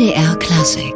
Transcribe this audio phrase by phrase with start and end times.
[0.00, 0.94] MDR Klassik.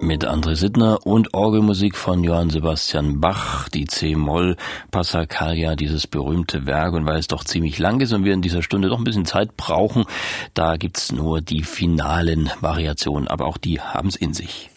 [0.00, 4.56] Mit André Sittner und Orgelmusik von Johann Sebastian Bach, die C-Moll
[4.90, 6.92] Passacaglia, dieses berühmte Werk.
[6.92, 9.24] Und weil es doch ziemlich lang ist und wir in dieser Stunde doch ein bisschen
[9.24, 10.04] Zeit brauchen,
[10.52, 14.68] da gibt's nur die finalen Variationen, aber auch die haben's in sich.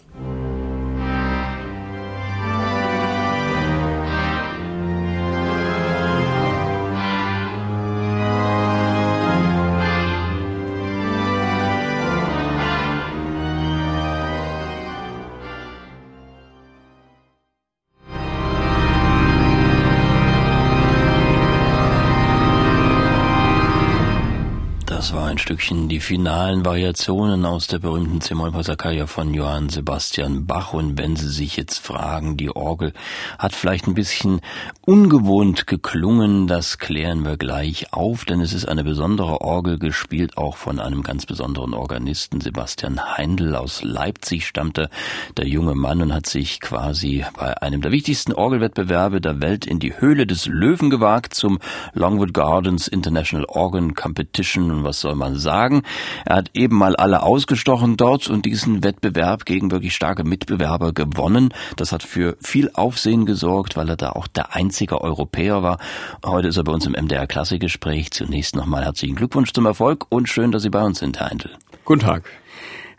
[25.50, 30.74] Stückchen die finalen Variationen aus der berühmten C-Moll Passacaglia von Johann Sebastian Bach.
[30.74, 32.94] Und wenn Sie sich jetzt fragen, die Orgel
[33.40, 34.42] hat vielleicht ein bisschen
[34.86, 40.56] ungewohnt geklungen, das klären wir gleich auf, denn es ist eine besondere Orgel, gespielt auch
[40.56, 44.92] von einem ganz besonderen Organisten, Sebastian Heindl aus Leipzig stammte
[45.36, 49.80] der junge Mann und hat sich quasi bei einem der wichtigsten Orgelwettbewerbe der Welt in
[49.80, 51.58] die Höhle des Löwen gewagt zum
[51.94, 54.70] Longwood Gardens International Organ Competition.
[54.70, 55.84] Und was soll man sagen.
[56.26, 61.54] Er hat eben mal alle ausgestochen dort und diesen Wettbewerb gegen wirklich starke Mitbewerber gewonnen.
[61.76, 65.80] Das hat für viel Aufsehen gesorgt, weil er da auch der einzige Europäer war.
[66.26, 68.12] Heute ist er bei uns im MDR Klassikgespräch.
[68.12, 71.52] Zunächst nochmal herzlichen Glückwunsch zum Erfolg und schön, dass Sie bei uns sind, Herr Heindl.
[71.86, 72.24] Guten Tag.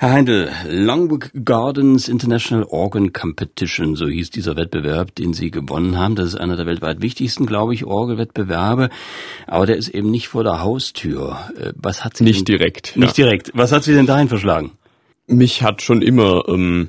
[0.03, 6.15] Herr Heindl, Longwood Gardens International Organ Competition, so hieß dieser Wettbewerb, den Sie gewonnen haben.
[6.15, 8.89] Das ist einer der weltweit wichtigsten, glaube ich, Orgelwettbewerbe.
[9.47, 11.39] Aber der ist eben nicht vor der Haustür.
[11.55, 12.97] Äh, was hat Sie Nicht denn, direkt.
[12.97, 13.27] Nicht ja.
[13.27, 13.51] direkt.
[13.53, 14.71] Was hat Sie denn dahin verschlagen?
[15.27, 16.89] Mich hat schon immer ähm,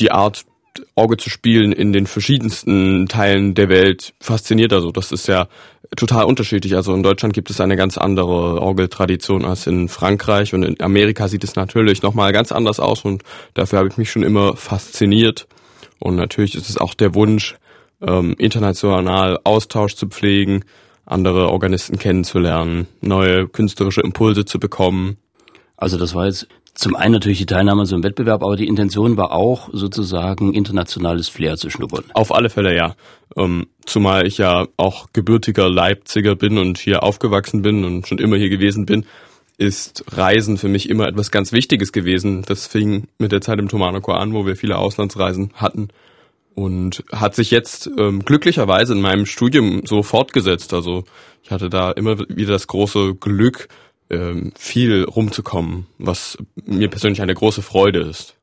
[0.00, 0.44] die Art
[0.94, 4.72] Orgel zu spielen in den verschiedensten Teilen der Welt fasziniert.
[4.72, 5.48] Also das ist ja
[5.96, 6.76] total unterschiedlich.
[6.76, 11.28] Also in Deutschland gibt es eine ganz andere Orgeltradition als in Frankreich und in Amerika
[11.28, 13.22] sieht es natürlich nochmal ganz anders aus und
[13.54, 15.46] dafür habe ich mich schon immer fasziniert.
[15.98, 17.56] Und natürlich ist es auch der Wunsch,
[18.00, 20.64] ähm, international Austausch zu pflegen,
[21.04, 25.18] andere Organisten kennenzulernen, neue künstlerische Impulse zu bekommen.
[25.76, 28.66] Also das war jetzt zum einen natürlich die Teilnahme an so einem Wettbewerb, aber die
[28.66, 32.04] Intention war auch sozusagen internationales Flair zu schnuppern.
[32.14, 32.94] Auf alle Fälle ja.
[33.36, 38.36] Ähm, zumal ich ja auch gebürtiger Leipziger bin und hier aufgewachsen bin und schon immer
[38.36, 39.04] hier gewesen bin,
[39.58, 42.42] ist Reisen für mich immer etwas ganz Wichtiges gewesen.
[42.46, 45.88] Das fing mit der Zeit im Tomanochor an, wo wir viele Auslandsreisen hatten
[46.54, 50.72] und hat sich jetzt ähm, glücklicherweise in meinem Studium so fortgesetzt.
[50.74, 51.04] Also
[51.42, 53.68] ich hatte da immer wieder das große Glück,
[54.10, 58.36] ähm, viel rumzukommen, was mir persönlich eine große Freude ist.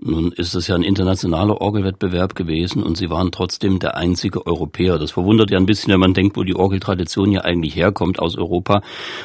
[0.00, 4.96] Nun ist es ja ein internationaler Orgelwettbewerb gewesen und Sie waren trotzdem der einzige Europäer.
[4.96, 8.36] Das verwundert ja ein bisschen, wenn man denkt, wo die Orgeltradition ja eigentlich herkommt, aus
[8.36, 8.82] Europa,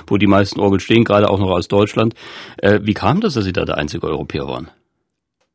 [0.07, 2.15] wo die meisten Orgel stehen, gerade auch noch aus Deutschland.
[2.57, 4.71] Äh, wie kam das, dass Sie da der einzige Europäer waren?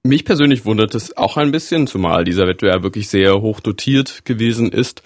[0.04, 4.70] Mich persönlich wundert es auch ein bisschen, zumal dieser Wettbewerb wirklich sehr hoch dotiert gewesen
[4.70, 5.02] ist.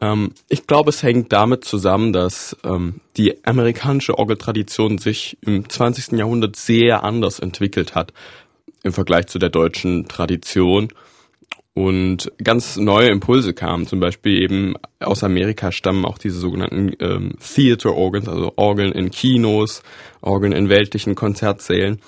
[0.00, 6.18] Ähm, ich glaube, es hängt damit zusammen, dass ähm, die amerikanische Orgeltradition sich im 20.
[6.18, 8.12] Jahrhundert sehr anders entwickelt hat
[8.82, 10.88] im Vergleich zu der deutschen Tradition
[11.74, 13.86] und ganz neue Impulse kamen.
[13.86, 19.10] Zum Beispiel eben aus Amerika stammen auch diese sogenannten ähm, Theater Organs, also Orgeln in
[19.10, 19.82] Kinos,
[20.20, 22.00] Orgeln in weltlichen Konzertsälen.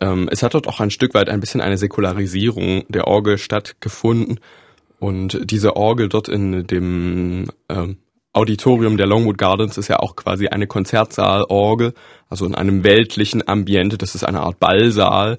[0.00, 4.40] Ähm, es hat dort auch ein Stück weit ein bisschen eine Säkularisierung der Orgel stattgefunden
[5.04, 7.98] und diese Orgel dort in dem ähm,
[8.32, 11.92] Auditorium der Longwood Gardens ist ja auch quasi eine Konzertsaalorgel,
[12.30, 13.98] also in einem weltlichen Ambiente.
[13.98, 15.38] Das ist eine Art Ballsaal.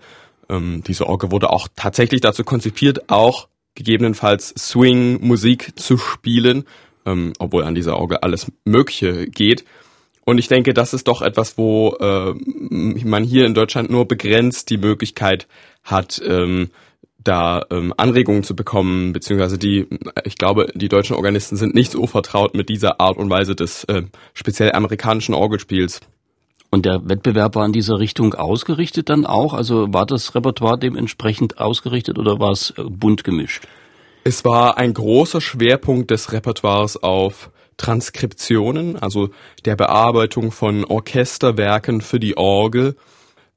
[0.49, 6.65] Ähm, diese Orgel wurde auch tatsächlich dazu konzipiert, auch gegebenenfalls Swing-Musik zu spielen,
[7.07, 9.65] ähm, obwohl an dieser Orgel alles Mögliche geht.
[10.25, 12.35] Und ich denke, das ist doch etwas, wo äh,
[12.69, 15.47] man hier in Deutschland nur begrenzt die Möglichkeit
[15.83, 16.69] hat, ähm,
[17.25, 19.87] da ähm, Anregungen zu bekommen, beziehungsweise die,
[20.23, 23.83] ich glaube, die deutschen Organisten sind nicht so vertraut mit dieser Art und Weise des
[23.85, 24.03] äh,
[24.33, 25.99] speziell amerikanischen Orgelspiels.
[26.69, 29.53] Und der Wettbewerb war in dieser Richtung ausgerichtet dann auch?
[29.53, 33.67] Also war das Repertoire dementsprechend ausgerichtet oder war es äh, bunt gemischt?
[34.23, 39.29] Es war ein großer Schwerpunkt des Repertoires auf Transkriptionen, also
[39.65, 42.95] der Bearbeitung von Orchesterwerken für die Orgel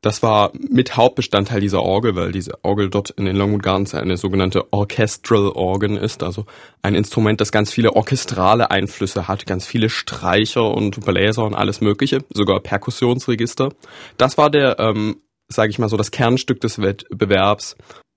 [0.00, 4.16] das war mit Hauptbestandteil dieser Orgel, weil diese Orgel dort in den Longwood Gardens eine
[4.16, 6.46] sogenannte Orchestral Organ ist, also
[6.82, 11.80] ein Instrument, das ganz viele orchestrale Einflüsse hat, ganz viele Streicher und Bläser und alles
[11.80, 13.70] Mögliche, sogar Perkussionsregister.
[14.16, 15.16] Das war der, ähm,
[15.48, 17.76] sage ich mal so, das Kernstück des Wettbewerbs.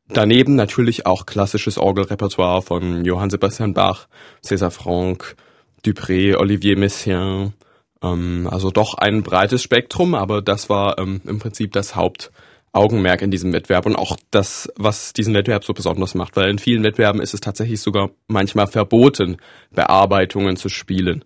[0.10, 4.07] Daneben natürlich auch klassisches Orgelrepertoire von Johann Sebastian Bach,
[4.44, 5.36] César Franck,
[5.83, 7.54] Dupré, Olivier Messiaen,
[8.03, 12.31] ähm, also doch ein breites Spektrum, aber das war ähm, im Prinzip das Haupt
[12.74, 16.59] Augenmerk in diesem Wettbewerb und auch das, was diesen Wettbewerb so besonders macht, weil in
[16.59, 19.38] vielen Wettbewerben ist es tatsächlich sogar manchmal verboten,
[19.71, 21.25] Bearbeitungen zu spielen.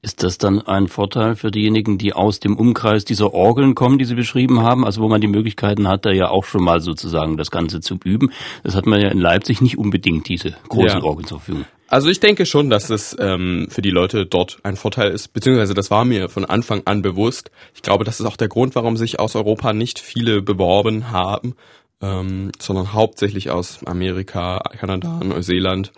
[0.00, 4.04] Ist das dann ein Vorteil für diejenigen, die aus dem Umkreis dieser Orgeln kommen, die
[4.04, 4.84] Sie beschrieben haben?
[4.84, 7.98] Also wo man die Möglichkeiten hat, da ja auch schon mal sozusagen das Ganze zu
[8.04, 8.30] üben.
[8.62, 11.02] Das hat man ja in Leipzig nicht unbedingt, diese großen ja.
[11.02, 11.66] Orgeln zur Verfügung.
[11.90, 15.72] Also ich denke schon, dass es ähm, für die Leute dort ein Vorteil ist, beziehungsweise
[15.72, 17.50] das war mir von Anfang an bewusst.
[17.74, 21.56] Ich glaube, das ist auch der Grund, warum sich aus Europa nicht viele beworben haben,
[22.02, 25.92] ähm, sondern hauptsächlich aus Amerika, Kanada, Neuseeland.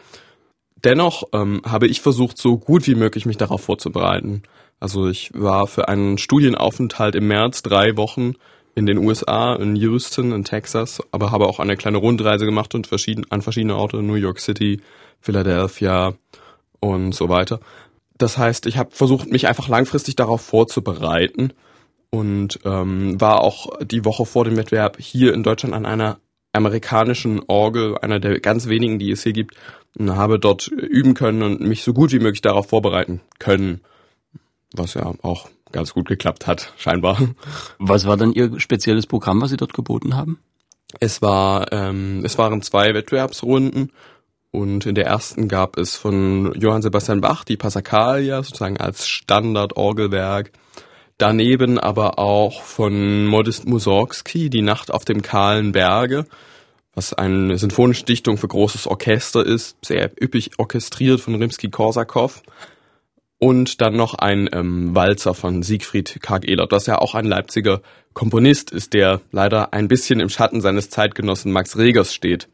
[0.84, 4.44] Dennoch ähm, habe ich versucht, so gut wie möglich mich darauf vorzubereiten.
[4.78, 8.34] Also ich war für einen Studienaufenthalt im März drei Wochen
[8.76, 12.86] in den USA, in Houston, in Texas, aber habe auch eine kleine Rundreise gemacht und
[12.86, 14.80] verschieden, an verschiedene Orte, New York City,
[15.20, 16.14] Philadelphia
[16.80, 17.60] und so weiter.
[18.18, 21.52] Das heißt, ich habe versucht, mich einfach langfristig darauf vorzubereiten
[22.10, 26.18] und ähm, war auch die Woche vor dem Wettbewerb hier in Deutschland an einer
[26.52, 29.54] amerikanischen Orgel, einer der ganz wenigen, die es hier gibt,
[29.98, 33.80] und habe dort üben können und mich so gut wie möglich darauf vorbereiten können,
[34.72, 37.18] was ja auch ganz gut geklappt hat, scheinbar.
[37.78, 40.40] Was war dann Ihr spezielles Programm, was Sie dort geboten haben?
[40.98, 43.92] Es war, ähm, es waren zwei Wettbewerbsrunden
[44.52, 50.50] und in der ersten gab es von Johann Sebastian Bach die Passacaglia sozusagen als Standardorgelwerk.
[51.18, 56.26] Daneben aber auch von Modest Mussorgsky die Nacht auf dem kahlen Berge,
[56.94, 62.42] was eine sinfonische Dichtung für großes Orchester ist, sehr üppig orchestriert von Rimsky-Korsakow.
[63.38, 67.80] Und dann noch ein ähm, Walzer von Siegfried Karg-Ehlert, das ja auch ein Leipziger
[68.12, 72.48] Komponist ist, der leider ein bisschen im Schatten seines Zeitgenossen Max Regers steht.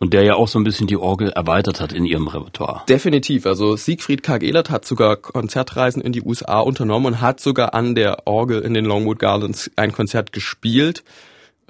[0.00, 2.82] Und der ja auch so ein bisschen die Orgel erweitert hat in ihrem Repertoire.
[2.88, 3.46] Definitiv.
[3.46, 7.94] Also Siegfried Karg Ehlert hat sogar Konzertreisen in die USA unternommen und hat sogar an
[7.96, 11.02] der Orgel in den Longwood Gardens ein Konzert gespielt.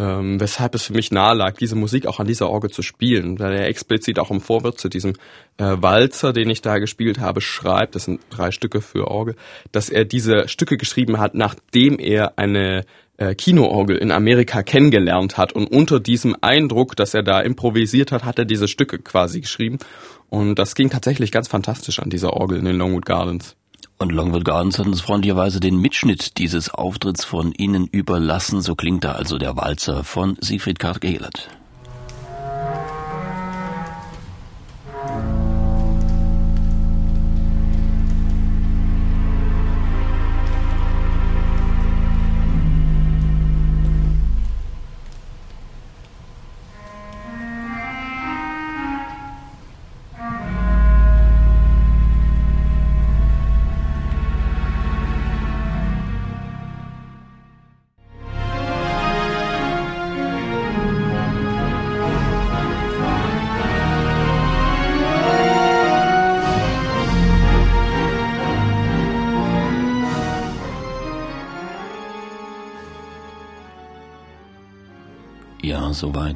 [0.01, 3.41] Ähm, weshalb es für mich nahe lag, diese Musik auch an dieser Orgel zu spielen,
[3.41, 5.15] weil er explizit auch im Vorwort zu diesem
[5.57, 9.35] äh, Walzer, den ich da gespielt habe, schreibt, das sind drei Stücke für Orgel,
[9.73, 12.85] dass er diese Stücke geschrieben hat, nachdem er eine
[13.37, 18.39] Kinoorgel in Amerika kennengelernt hat und unter diesem Eindruck, dass er da improvisiert hat, hat
[18.39, 19.79] er diese Stücke quasi geschrieben
[20.31, 23.57] und das ging tatsächlich ganz fantastisch an dieser Orgel in den Longwood Gardens.
[23.99, 28.61] Und Longwood Gardens hat uns freundlicherweise den Mitschnitt dieses Auftritts von Ihnen überlassen.
[28.61, 31.49] So klingt da also der Walzer von Siegfried Karg-Ehlert.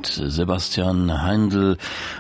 [0.03, 1.77] Soweit Sebastian Heindl.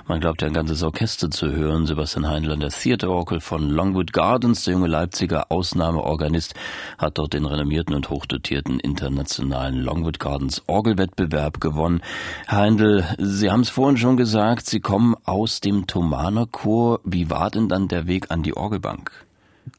[0.06, 1.86] Man glaubt ja ein ganzes Orchester zu hören.
[1.86, 4.64] Sebastian Heindl an der Theater Orgel von Longwood Gardens.
[4.64, 6.54] Der junge Leipziger Ausnahmeorganist
[6.98, 12.02] hat dort den renommierten und hochdotierten internationalen Longwood Gardens Orgelwettbewerb gewonnen.
[12.48, 17.00] Heindl, Sie haben es vorhin schon gesagt, Sie kommen aus dem Thomaner Chor.
[17.04, 19.26] Wie war denn dann der Weg an die Orgelbank?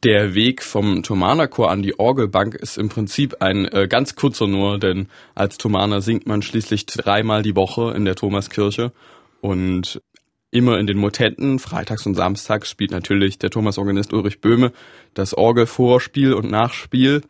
[0.04, 4.78] Der Weg vom Thomanerchor an die Orgelbank ist im Prinzip ein äh, ganz kurzer nur,
[4.78, 8.92] denn als Thomaner singt man schließlich dreimal die Woche in der Thomaskirche
[9.40, 10.02] und
[10.50, 14.72] immer in den Motetten, freitags und samstags spielt natürlich der Thomasorganist Ulrich Böhme
[15.14, 17.22] das Orgelvorspiel und Nachspiel.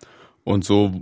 [0.43, 0.93] Und so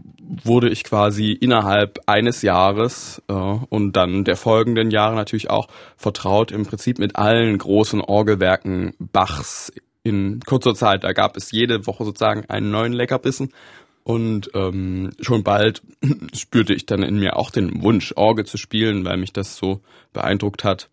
[0.44, 6.52] wurde ich quasi innerhalb eines Jahres äh, und dann der folgenden Jahre natürlich auch vertraut
[6.52, 9.72] im Prinzip mit allen großen Orgelwerken Bachs
[10.02, 11.04] in kurzer Zeit.
[11.04, 13.52] Da gab es jede Woche sozusagen einen neuen Leckerbissen.
[14.04, 15.82] Und ähm, schon bald
[16.34, 19.80] spürte ich dann in mir auch den Wunsch, Orgel zu spielen, weil mich das so
[20.12, 20.88] beeindruckt hat.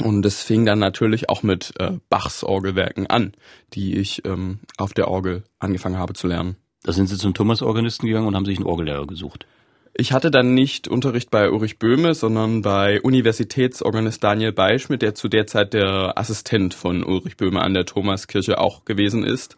[0.00, 3.32] Und es fing dann natürlich auch mit äh, Bachs Orgelwerken an,
[3.74, 6.56] die ich ähm, auf der Orgel angefangen habe zu lernen.
[6.82, 9.46] Da sind Sie zum Thomas-Organisten gegangen und haben sich einen Orgellehrer gesucht.
[9.94, 15.28] Ich hatte dann nicht Unterricht bei Ulrich Böhme, sondern bei Universitätsorganist Daniel Beischmidt, der zu
[15.28, 19.56] der Zeit der Assistent von Ulrich Böhme an der Thomaskirche auch gewesen ist.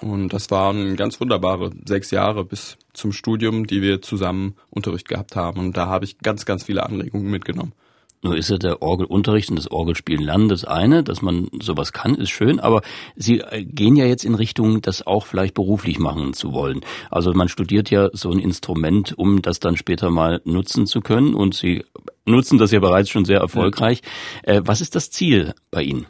[0.00, 5.36] Und das waren ganz wunderbare sechs Jahre bis zum Studium, die wir zusammen Unterricht gehabt
[5.36, 5.60] haben.
[5.60, 7.72] Und da habe ich ganz, ganz viele Anregungen mitgenommen.
[8.22, 12.14] Nur ist ja der Orgelunterricht und das Orgelspielen lernen das eine, dass man sowas kann,
[12.14, 12.82] ist schön, aber
[13.14, 16.80] Sie äh, gehen ja jetzt in Richtung, das auch vielleicht beruflich machen zu wollen.
[17.10, 21.34] Also man studiert ja so ein Instrument, um das dann später mal nutzen zu können
[21.34, 21.84] und Sie
[22.24, 24.02] nutzen das ja bereits schon sehr erfolgreich.
[24.46, 24.66] Ja.
[24.66, 26.06] Was ist das Ziel bei Ihnen?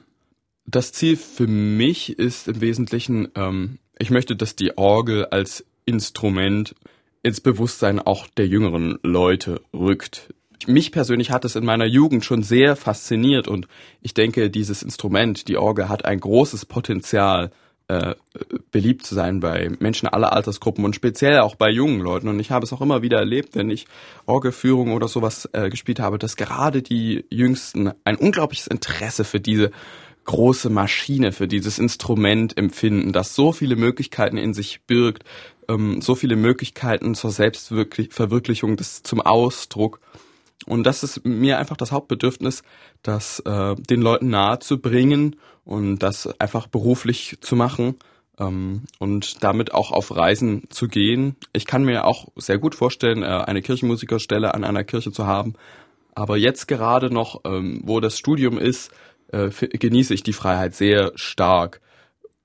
[0.66, 6.74] Das Ziel für mich ist im Wesentlichen, ähm, ich möchte, dass die Orgel als Instrument
[7.22, 10.34] ins Bewusstsein auch der jüngeren Leute rückt.
[10.66, 13.68] Mich persönlich hat es in meiner Jugend schon sehr fasziniert und
[14.02, 17.50] ich denke, dieses Instrument, die Orgel, hat ein großes Potenzial,
[17.88, 18.16] äh,
[18.72, 22.26] beliebt zu sein bei Menschen aller Altersgruppen und speziell auch bei jungen Leuten.
[22.26, 23.86] Und ich habe es auch immer wieder erlebt, wenn ich
[24.26, 29.70] Orgelführung oder sowas äh, gespielt habe, dass gerade die Jüngsten ein unglaubliches Interesse für diese
[30.24, 35.22] große Maschine, für dieses Instrument empfinden, das so viele Möglichkeiten in sich birgt,
[35.68, 40.00] ähm, so viele Möglichkeiten zur Selbstverwirklichung, zum Ausdruck.
[40.64, 42.62] Und das ist mir einfach das Hauptbedürfnis,
[43.02, 47.96] das äh, den Leuten nahe zu bringen und das einfach beruflich zu machen
[48.38, 51.36] ähm, und damit auch auf Reisen zu gehen.
[51.52, 55.54] Ich kann mir auch sehr gut vorstellen, äh, eine Kirchenmusikerstelle an einer Kirche zu haben.
[56.14, 58.90] Aber jetzt gerade noch, ähm, wo das Studium ist,
[59.28, 61.80] äh, genieße ich die Freiheit sehr stark,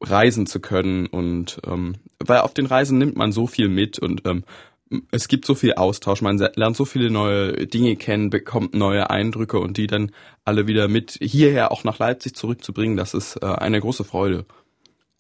[0.01, 4.25] reisen zu können und ähm, weil auf den Reisen nimmt man so viel mit und
[4.25, 4.43] ähm,
[5.12, 9.60] es gibt so viel Austausch, man lernt so viele neue Dinge kennen, bekommt neue Eindrücke
[9.60, 10.12] und die dann
[10.43, 14.45] alle wieder mit hierher auch nach Leipzig zurückzubringen, das ist äh, eine große Freude.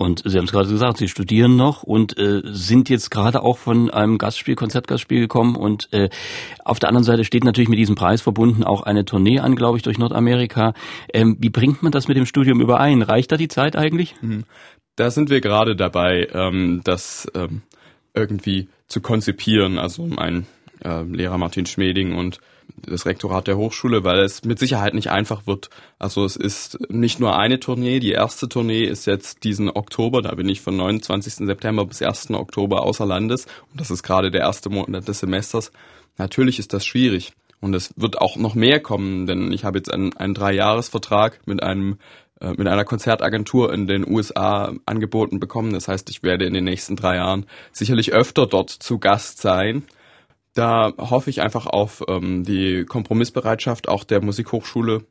[0.01, 3.59] Und Sie haben es gerade gesagt, Sie studieren noch und äh, sind jetzt gerade auch
[3.59, 5.55] von einem Gastspiel, Konzertgastspiel gekommen.
[5.55, 6.09] Und äh,
[6.65, 9.77] auf der anderen Seite steht natürlich mit diesem Preis verbunden auch eine Tournee an, glaube
[9.77, 10.73] ich, durch Nordamerika.
[11.13, 13.03] Ähm, wie bringt man das mit dem Studium überein?
[13.03, 14.15] Reicht da die Zeit eigentlich?
[14.21, 14.45] Mhm.
[14.95, 17.61] Da sind wir gerade dabei, ähm, das ähm,
[18.15, 19.79] irgendwie zu konzipieren.
[19.79, 20.45] Also mein
[20.83, 22.39] äh, Lehrer Martin Schmeding und
[22.77, 25.69] das Rektorat der Hochschule, weil es mit Sicherheit nicht einfach wird.
[25.99, 27.99] Also es ist nicht nur eine Tournee.
[27.99, 30.21] Die erste Tournee ist jetzt diesen Oktober.
[30.21, 31.33] Da bin ich von 29.
[31.45, 32.31] September bis 1.
[32.31, 33.45] Oktober außer Landes.
[33.71, 35.71] Und das ist gerade der erste Monat des Semesters.
[36.17, 37.33] Natürlich ist das schwierig.
[37.59, 41.61] Und es wird auch noch mehr kommen, denn ich habe jetzt einen, einen Dreijahresvertrag mit
[41.61, 41.99] einem
[42.41, 45.73] äh, mit einer Konzertagentur in den USA angeboten bekommen.
[45.73, 49.83] Das heißt, ich werde in den nächsten drei Jahren sicherlich öfter dort zu Gast sein
[50.53, 55.05] da hoffe ich einfach auf ähm, die Kompromissbereitschaft auch der Musikhochschule,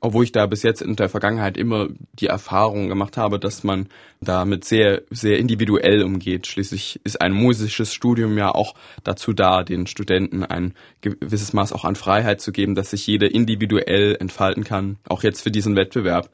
[0.00, 3.88] obwohl ich da bis jetzt in der Vergangenheit immer die Erfahrung gemacht habe, dass man
[4.20, 6.46] damit sehr, sehr individuell umgeht.
[6.46, 11.86] Schließlich ist ein musisches Studium ja auch dazu da, den Studenten ein gewisses Maß auch
[11.86, 16.28] an Freiheit zu geben, dass sich jeder individuell entfalten kann, auch jetzt für diesen Wettbewerb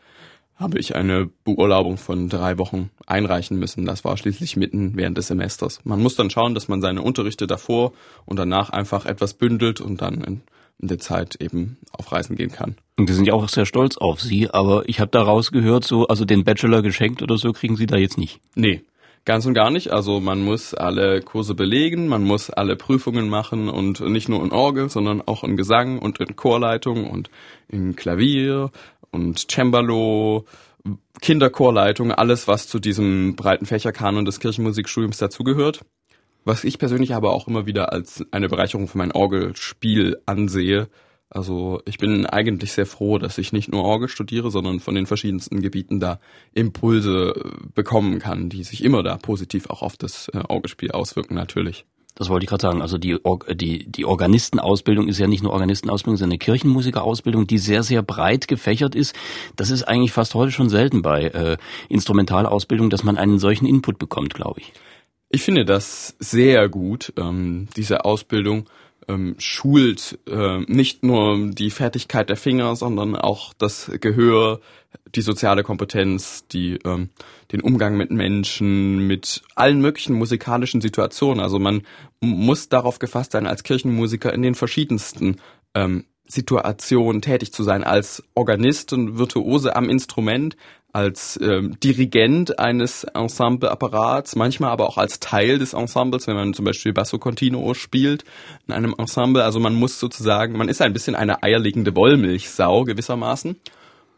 [0.62, 3.84] habe ich eine Beurlaubung von drei Wochen einreichen müssen.
[3.84, 5.80] Das war schließlich mitten während des Semesters.
[5.84, 7.92] Man muss dann schauen, dass man seine Unterrichte davor
[8.24, 10.40] und danach einfach etwas bündelt und dann in,
[10.78, 12.76] in der Zeit eben auf Reisen gehen kann.
[12.96, 16.06] Und wir sind ja auch sehr stolz auf Sie, aber ich habe daraus gehört, so,
[16.06, 18.40] also den Bachelor geschenkt oder so kriegen Sie da jetzt nicht.
[18.54, 18.82] Nee,
[19.24, 19.92] Ganz und gar nicht.
[19.92, 24.50] Also man muss alle Kurse belegen, man muss alle Prüfungen machen und nicht nur in
[24.50, 27.30] Orgel, sondern auch in Gesang und in Chorleitung und
[27.68, 28.72] in Klavier
[29.12, 30.46] und Cembalo,
[31.20, 35.84] Kinderchorleitung, alles, was zu diesem breiten Fächerkanon des Kirchenmusikstudiums dazugehört.
[36.44, 40.88] Was ich persönlich aber auch immer wieder als eine Bereicherung für mein Orgelspiel ansehe.
[41.30, 45.06] Also ich bin eigentlich sehr froh, dass ich nicht nur Orgel studiere, sondern von den
[45.06, 46.18] verschiedensten Gebieten da
[46.52, 47.34] Impulse
[47.74, 51.86] bekommen kann, die sich immer da positiv auch auf das äh, Orgelspiel auswirken natürlich.
[52.14, 52.82] Das wollte ich gerade sagen.
[52.82, 53.18] Also die,
[53.54, 58.48] die, die Organistenausbildung ist ja nicht nur Organistenausbildung, sondern eine Kirchenmusikerausbildung, die sehr, sehr breit
[58.48, 59.14] gefächert ist.
[59.56, 61.56] Das ist eigentlich fast heute schon selten bei äh,
[61.88, 64.72] Instrumentalausbildung, dass man einen solchen Input bekommt, glaube ich.
[65.30, 68.66] Ich finde das sehr gut, ähm, diese Ausbildung
[69.08, 74.60] ähm, schult äh, nicht nur die Fertigkeit der Finger, sondern auch das Gehör,
[75.14, 77.10] die soziale Kompetenz, die ähm,
[77.50, 81.40] den Umgang mit Menschen, mit allen möglichen musikalischen Situationen.
[81.40, 81.82] Also man
[82.20, 85.36] muss darauf gefasst sein, als Kirchenmusiker in den verschiedensten
[85.74, 90.56] ähm, Situationen tätig zu sein, als Organist und Virtuose am Instrument,
[90.92, 96.66] als ähm, Dirigent eines Ensembleapparats, manchmal aber auch als Teil des Ensembles, wenn man zum
[96.66, 98.24] Beispiel Basso Continuo spielt
[98.66, 99.42] in einem Ensemble.
[99.42, 103.56] Also man muss sozusagen, man ist ein bisschen eine eierlegende Wollmilchsau gewissermaßen.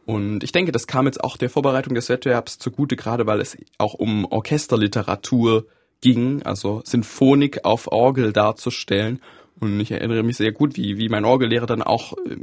[0.04, 3.56] Und ich denke, das kam jetzt auch der Vorbereitung des Wettbewerbs zugute, gerade weil es
[3.78, 5.66] auch um Orchesterliteratur
[6.00, 9.20] ging, also Sinfonik auf Orgel darzustellen.
[9.60, 12.36] Und ich erinnere mich sehr gut, wie, wie mein Orgellehrer dann auch äh,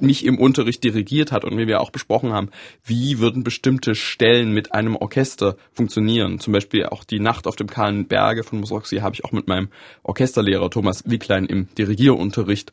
[0.00, 2.50] mich im Unterricht dirigiert hat und wie wir auch besprochen haben,
[2.84, 6.38] wie würden bestimmte Stellen mit einem Orchester funktionieren.
[6.38, 9.48] Zum Beispiel auch die Nacht auf dem kahlen Berge von Mussorgsky habe ich auch mit
[9.48, 9.68] meinem
[10.02, 12.72] Orchesterlehrer Thomas Wicklein im Dirigierunterricht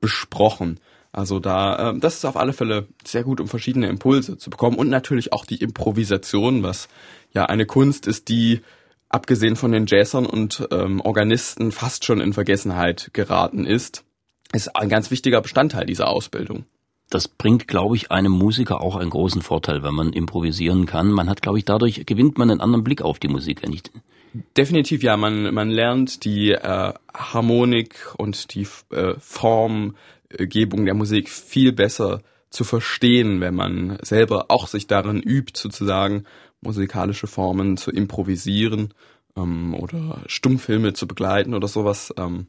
[0.00, 0.80] besprochen.
[1.12, 4.78] Also da, äh, das ist auf alle Fälle sehr gut, um verschiedene Impulse zu bekommen
[4.78, 6.88] und natürlich auch die Improvisation, was
[7.32, 8.60] ja eine Kunst ist, die
[9.08, 14.04] abgesehen von den Jazzern und ähm, Organisten fast schon in Vergessenheit geraten ist,
[14.52, 16.64] ist ein ganz wichtiger Bestandteil dieser Ausbildung.
[17.10, 21.10] Das bringt, glaube ich, einem Musiker auch einen großen Vorteil, wenn man improvisieren kann.
[21.10, 23.92] Man hat, glaube ich, dadurch gewinnt man einen anderen Blick auf die Musik, nicht?
[24.56, 31.72] Definitiv ja, man, man lernt die äh, Harmonik und die äh, Formgebung der Musik viel
[31.72, 36.24] besser zu verstehen, wenn man selber auch sich darin übt, sozusagen
[36.60, 38.94] musikalische Formen zu improvisieren
[39.36, 42.12] ähm, oder Stummfilme zu begleiten oder sowas.
[42.16, 42.46] Ähm,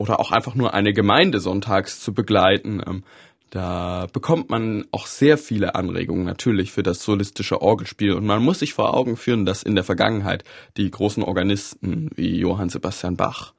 [0.00, 2.80] oder auch einfach nur eine Gemeinde sonntags zu begleiten.
[2.86, 3.04] Ähm,
[3.50, 8.60] da bekommt man auch sehr viele Anregungen natürlich für das solistische Orgelspiel und man muss
[8.60, 10.44] sich vor Augen führen, dass in der Vergangenheit
[10.76, 13.52] die großen Organisten wie Johann Sebastian Bach,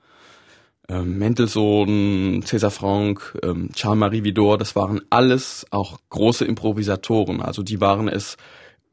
[0.90, 7.42] ähm, Mendelssohn, César Franck, ähm, Charles-Marie Vidor, das waren alles auch große Improvisatoren.
[7.42, 8.38] Also die waren es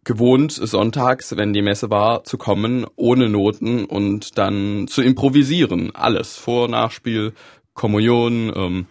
[0.08, 5.94] gewohnt, sonntags, wenn die Messe war, zu kommen, ohne Noten und dann zu improvisieren.
[5.94, 6.34] Alles.
[6.34, 7.34] Vor-, Nachspiel,
[7.74, 8.86] Kommunion, ähm,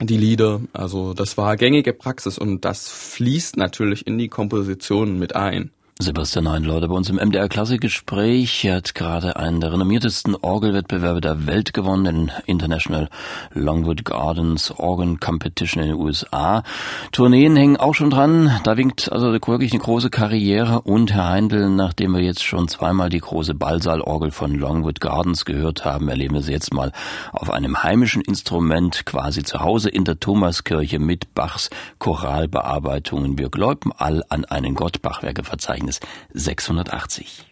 [0.00, 0.62] die Lieder.
[0.72, 5.70] Also das war gängige Praxis und das fließt natürlich in die Komposition mit ein.
[6.02, 8.64] Sebastian Heinleute bei uns im MDR Klassikgespräch.
[8.64, 13.08] Hat gerade einen der renommiertesten Orgelwettbewerbe der Welt gewonnen, den International
[13.54, 16.64] Longwood Gardens Organ Competition in den USA.
[17.12, 18.50] Tourneen hängen auch schon dran.
[18.64, 20.82] Da winkt also wirklich eine große Karriere.
[20.82, 25.84] Und Herr Heindl, nachdem wir jetzt schon zweimal die große Ballsaalorgel von Longwood Gardens gehört
[25.84, 26.90] haben, erleben wir sie jetzt mal
[27.32, 33.38] auf einem heimischen Instrument quasi zu Hause in der Thomaskirche mit Bachs Choralbearbeitungen.
[33.38, 35.44] Wir glauben all an einen Gott, Bachwerke
[35.92, 36.00] Ereignis
[36.34, 37.46] 680.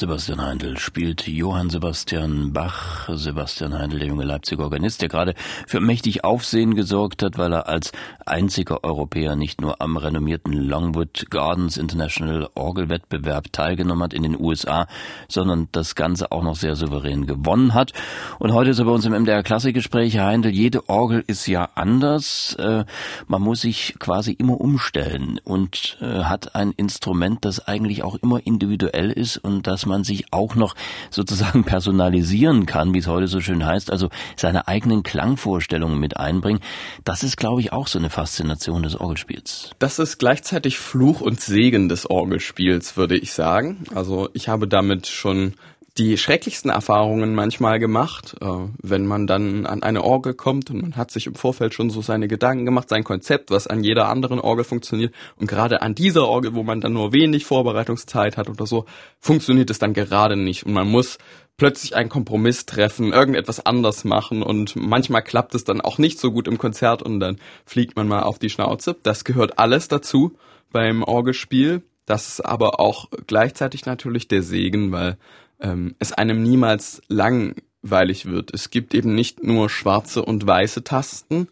[0.00, 3.10] Sebastian Heindl spielt Johann Sebastian Bach.
[3.12, 5.34] Sebastian Heindl, der junge Leipziger Organist, der gerade
[5.66, 7.92] für mächtig Aufsehen gesorgt hat, weil er als
[8.24, 14.86] einziger Europäer nicht nur am renommierten Longwood Gardens International Orgelwettbewerb teilgenommen hat in den USA,
[15.28, 17.92] sondern das Ganze auch noch sehr souverän gewonnen hat.
[18.38, 20.14] Und heute ist er bei uns im MDR Klassikgespräch.
[20.14, 22.54] Herr Heindl, jede Orgel ist ja anders.
[22.58, 22.86] Äh,
[23.28, 28.40] man muss sich quasi immer umstellen und äh, hat ein Instrument, das eigentlich auch immer
[28.46, 30.74] individuell ist und das man sich auch noch
[31.10, 36.60] sozusagen personalisieren kann, wie es heute so schön heißt, also seine eigenen Klangvorstellungen mit einbringen.
[37.04, 39.70] Das ist, glaube ich, auch so eine Faszination des Orgelspiels.
[39.78, 43.84] Das ist gleichzeitig Fluch und Segen des Orgelspiels, würde ich sagen.
[43.94, 45.54] Also ich habe damit schon
[46.00, 48.46] die schrecklichsten Erfahrungen manchmal gemacht, äh,
[48.82, 52.00] wenn man dann an eine Orgel kommt und man hat sich im Vorfeld schon so
[52.00, 55.14] seine Gedanken gemacht, sein Konzept, was an jeder anderen Orgel funktioniert.
[55.36, 58.86] Und gerade an dieser Orgel, wo man dann nur wenig Vorbereitungszeit hat oder so,
[59.18, 60.64] funktioniert es dann gerade nicht.
[60.64, 61.18] Und man muss
[61.58, 66.32] plötzlich einen Kompromiss treffen, irgendetwas anders machen und manchmal klappt es dann auch nicht so
[66.32, 67.36] gut im Konzert und dann
[67.66, 68.96] fliegt man mal auf die Schnauze.
[69.02, 70.32] Das gehört alles dazu
[70.72, 71.82] beim Orgelspiel.
[72.06, 75.18] Das ist aber auch gleichzeitig natürlich der Segen, weil
[75.60, 78.52] ähm, es einem niemals langweilig wird.
[78.52, 81.48] Es gibt eben nicht nur schwarze und weiße Tasten,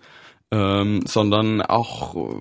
[0.50, 2.34] ähm, sondern auch äh,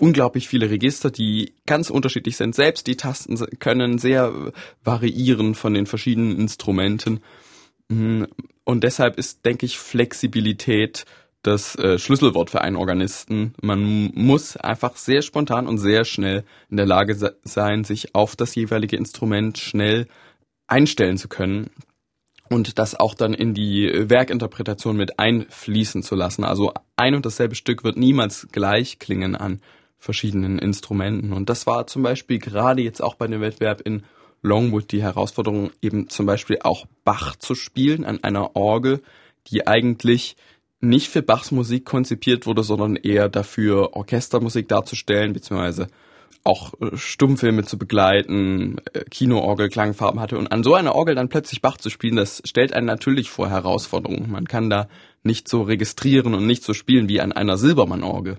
[0.00, 2.54] unglaublich viele Register, die ganz unterschiedlich sind.
[2.54, 7.20] Selbst die Tasten können sehr variieren von den verschiedenen Instrumenten.
[7.88, 8.28] Mhm.
[8.64, 11.04] Und deshalb ist, denke ich, Flexibilität
[11.42, 13.54] das äh, Schlüsselwort für einen Organisten.
[13.60, 18.54] Man muss einfach sehr spontan und sehr schnell in der Lage sein, sich auf das
[18.54, 20.08] jeweilige Instrument schnell
[20.66, 21.70] einstellen zu können
[22.50, 26.44] und das auch dann in die Werkinterpretation mit einfließen zu lassen.
[26.44, 29.60] Also ein und dasselbe Stück wird niemals gleich klingen an
[29.98, 31.32] verschiedenen Instrumenten.
[31.32, 34.04] Und das war zum Beispiel gerade jetzt auch bei dem Wettbewerb in
[34.42, 39.00] Longwood die Herausforderung, eben zum Beispiel auch Bach zu spielen an einer Orgel,
[39.46, 40.36] die eigentlich
[40.80, 45.88] nicht für Bachs Musik konzipiert wurde, sondern eher dafür Orchestermusik darzustellen, beziehungsweise
[46.42, 50.38] auch äh, Stummfilme zu begleiten, äh, Kinoorgel, Klangfarben hatte.
[50.38, 53.48] Und an so einer Orgel dann plötzlich Bach zu spielen, das stellt einen natürlich vor
[53.48, 54.30] Herausforderungen.
[54.30, 54.88] Man kann da
[55.22, 58.38] nicht so registrieren und nicht so spielen wie an einer Silbermann-Orgel.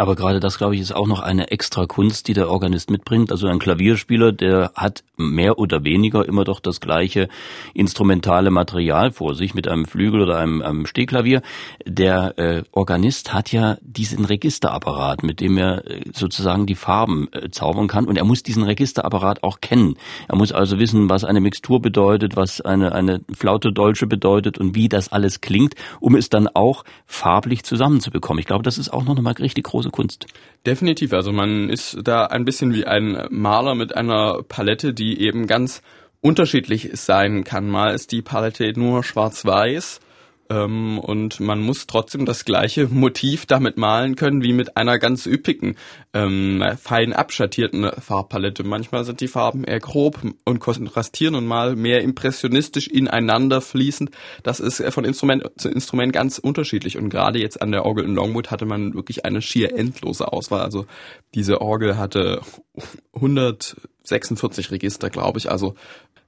[0.00, 3.30] Aber gerade das, glaube ich, ist auch noch eine extra Kunst, die der Organist mitbringt.
[3.30, 7.28] Also ein Klavierspieler, der hat mehr oder weniger immer doch das gleiche
[7.74, 11.42] instrumentale Material vor sich mit einem Flügel oder einem, einem Stehklavier.
[11.84, 17.50] Der äh, Organist hat ja diesen Registerapparat, mit dem er äh, sozusagen die Farben äh,
[17.50, 18.06] zaubern kann.
[18.06, 19.96] Und er muss diesen Registerapparat auch kennen.
[20.28, 24.74] Er muss also wissen, was eine Mixtur bedeutet, was eine, eine Flaute Dolce bedeutet und
[24.74, 28.40] wie das alles klingt, um es dann auch farblich zusammenzubekommen.
[28.40, 30.26] Ich glaube, das ist auch noch eine richtig große Kunst.
[30.66, 31.12] Definitiv.
[31.12, 35.82] Also man ist da ein bisschen wie ein Maler mit einer Palette, die eben ganz
[36.20, 37.68] unterschiedlich sein kann.
[37.68, 40.00] Mal ist die Palette nur schwarz-weiß
[40.50, 45.26] ähm, und man muss trotzdem das gleiche Motiv damit malen können wie mit einer ganz
[45.26, 45.76] üppigen,
[46.12, 48.64] ähm, fein abschattierten Farbpalette.
[48.64, 54.10] Manchmal sind die Farben eher grob und kontrastieren und mal mehr impressionistisch ineinander fließend.
[54.42, 58.16] Das ist von Instrument zu Instrument ganz unterschiedlich und gerade jetzt an der Orgel in
[58.16, 60.62] Longwood hatte man wirklich eine schier endlose Auswahl.
[60.62, 60.86] Also
[61.34, 62.40] diese Orgel hatte
[63.14, 65.48] 146 Register, glaube ich.
[65.48, 65.74] Also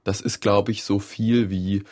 [0.05, 1.83] das ist, glaube ich, so viel wie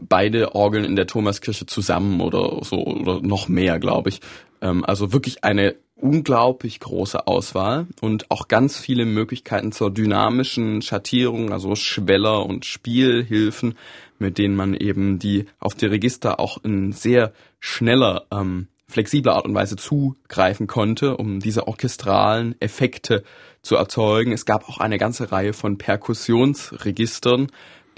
[0.00, 4.20] beide Orgeln in der Thomaskirche zusammen oder so oder noch mehr, glaube ich.
[4.60, 11.52] Ähm, also wirklich eine unglaublich große Auswahl und auch ganz viele Möglichkeiten zur dynamischen Schattierung,
[11.52, 13.76] also Schweller und Spielhilfen,
[14.18, 19.46] mit denen man eben die auf die Register auch in sehr schneller, ähm, flexibler Art
[19.46, 23.22] und Weise zugreifen konnte, um diese orchestralen Effekte
[23.62, 24.32] zu erzeugen.
[24.32, 27.46] Es gab auch eine ganze Reihe von Perkussionsregistern,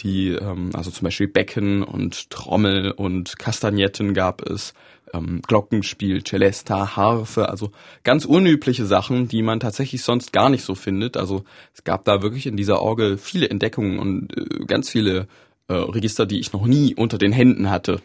[0.00, 4.74] die, ähm, also zum Beispiel Becken und Trommel und Kastagnetten gab es,
[5.12, 7.70] ähm, Glockenspiel, Celesta, Harfe, also
[8.02, 11.16] ganz unübliche Sachen, die man tatsächlich sonst gar nicht so findet.
[11.16, 15.28] Also es gab da wirklich in dieser Orgel viele Entdeckungen und äh, ganz viele
[15.68, 18.00] äh, Register, die ich noch nie unter den Händen hatte.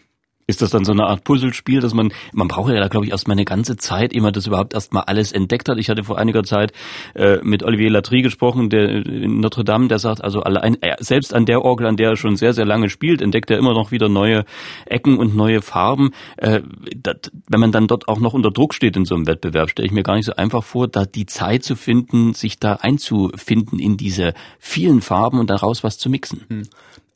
[0.49, 3.11] Ist das dann so eine Art Puzzlespiel, dass man, man braucht ja da glaube ich
[3.11, 5.77] erstmal eine ganze Zeit, ehe man das überhaupt erstmal alles entdeckt hat.
[5.77, 6.71] Ich hatte vor einiger Zeit
[7.13, 11.35] äh, mit Olivier Latry gesprochen, der in Notre Dame, der sagt, also allein, äh, selbst
[11.35, 13.91] an der Orgel, an der er schon sehr, sehr lange spielt, entdeckt er immer noch
[13.91, 14.43] wieder neue
[14.87, 16.13] Ecken und neue Farben.
[16.37, 16.61] Äh,
[16.97, 19.85] dat, wenn man dann dort auch noch unter Druck steht in so einem Wettbewerb, stelle
[19.85, 23.77] ich mir gar nicht so einfach vor, da die Zeit zu finden, sich da einzufinden
[23.77, 26.67] in diese vielen Farben und daraus was zu mixen.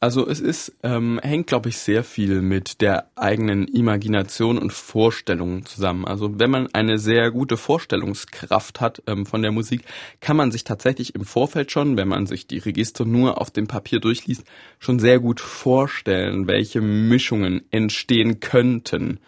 [0.03, 5.65] Also es ist, ähm, hängt, glaube ich, sehr viel mit der eigenen Imagination und Vorstellung
[5.65, 6.03] zusammen.
[6.03, 9.85] Also wenn man eine sehr gute Vorstellungskraft hat ähm, von der Musik,
[10.19, 13.67] kann man sich tatsächlich im Vorfeld schon, wenn man sich die Register nur auf dem
[13.67, 14.43] Papier durchliest,
[14.77, 19.19] schon sehr gut vorstellen, welche Mischungen entstehen könnten.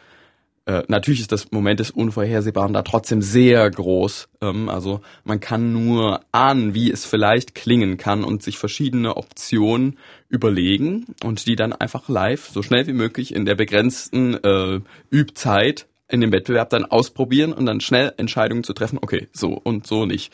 [0.65, 4.29] Äh, natürlich ist das Moment des Unvorhersehbaren da trotzdem sehr groß.
[4.41, 9.99] Ähm, also man kann nur ahnen, wie es vielleicht klingen kann und sich verschiedene Optionen
[10.27, 14.79] überlegen und die dann einfach live so schnell wie möglich in der begrenzten äh,
[15.11, 19.85] Übzeit in dem Wettbewerb dann ausprobieren und dann schnell Entscheidungen zu treffen, okay, so und
[19.85, 20.33] so nicht.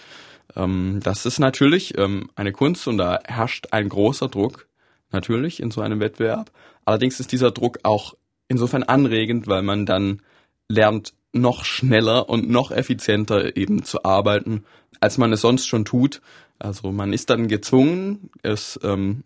[0.56, 4.67] Ähm, das ist natürlich ähm, eine Kunst und da herrscht ein großer Druck
[5.12, 6.52] natürlich in so einem Wettbewerb.
[6.86, 8.15] Allerdings ist dieser Druck auch
[8.51, 10.21] insofern anregend, weil man dann
[10.69, 14.65] lernt, noch schneller und noch effizienter eben zu arbeiten,
[14.99, 16.21] als man es sonst schon tut.
[16.59, 19.23] Also man ist dann gezwungen, es ähm,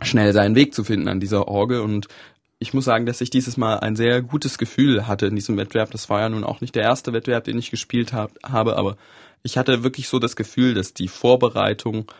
[0.00, 2.06] schnell seinen Weg zu finden an dieser Orgel und
[2.60, 5.90] ich muss sagen, dass ich dieses Mal ein sehr gutes Gefühl hatte in diesem Wettbewerb.
[5.90, 8.96] Das war ja nun auch nicht der erste Wettbewerb, den ich gespielt hab, habe, aber
[9.42, 12.10] ich hatte wirklich so das Gefühl, dass die Vorbereitung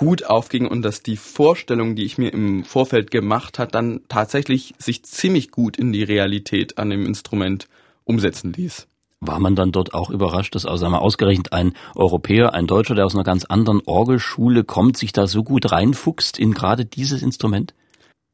[0.00, 4.74] gut aufging und dass die Vorstellung, die ich mir im Vorfeld gemacht hat, dann tatsächlich
[4.78, 7.68] sich ziemlich gut in die Realität an dem Instrument
[8.04, 8.86] umsetzen ließ.
[9.20, 13.04] War man dann dort auch überrascht, dass also einmal ausgerechnet ein Europäer, ein Deutscher, der
[13.04, 17.74] aus einer ganz anderen Orgelschule kommt, sich da so gut reinfuchst in gerade dieses Instrument?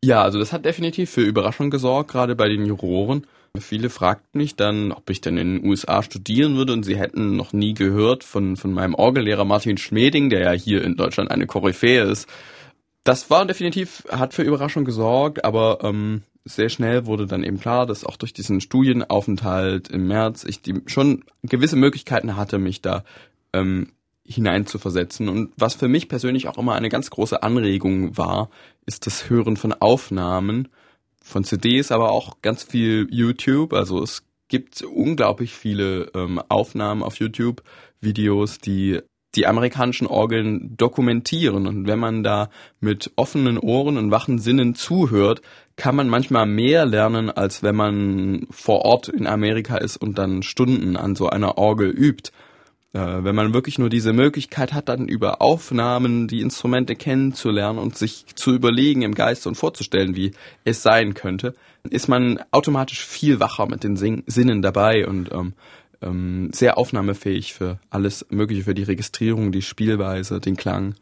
[0.05, 3.27] Ja, also das hat definitiv für Überraschung gesorgt, gerade bei den Juroren.
[3.61, 7.37] Viele fragten mich dann, ob ich denn in den USA studieren würde und sie hätten
[7.37, 11.47] noch nie gehört von, von meinem Orgellehrer Martin Schmeding, der ja hier in Deutschland eine
[11.47, 12.29] Koryphäe ist.
[13.05, 17.87] Das war definitiv, hat für Überraschung gesorgt, aber ähm, sehr schnell wurde dann eben klar,
[17.87, 23.05] dass auch durch diesen Studienaufenthalt im März ich die, schon gewisse Möglichkeiten hatte, mich da
[23.53, 23.93] ähm,
[24.25, 25.29] hineinzuversetzen.
[25.29, 28.51] Und was für mich persönlich auch immer eine ganz große Anregung war,
[28.87, 30.69] ist das Hören von Aufnahmen
[31.27, 33.73] von CDs, aber auch ganz viel YouTube.
[33.73, 37.63] Also es gibt unglaublich viele ähm, Aufnahmen auf YouTube,
[38.01, 39.01] Videos, die
[39.35, 41.67] die amerikanischen Orgeln dokumentieren.
[41.67, 42.49] Und wenn man da
[42.81, 45.43] mit offenen Ohren und wachen Sinnen zuhört,
[45.75, 50.43] kann man manchmal mehr lernen, als wenn man vor Ort in Amerika ist und dann
[50.43, 52.31] Stunden an so einer Orgel übt.
[52.97, 57.99] Äh, wenn man wirklich nur diese Möglichkeit hat, dann über Aufnahmen die Instrumente kennenzulernen und
[57.99, 60.31] sich zu überlegen im Geist und vorzustellen, wie
[60.65, 61.55] es sein könnte,
[61.91, 65.53] ist man automatisch viel wacher mit den Sing Sinnen dabei und ähm,
[66.01, 70.95] ähm, sehr aufnahmefähig für alles Mögliche, für die Registrierung, die Spielweise, den Klang.